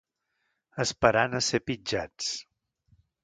[0.83, 2.31] Esperant a ser pitjats.